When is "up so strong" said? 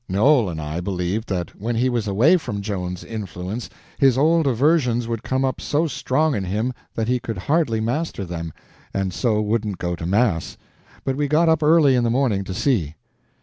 5.45-6.33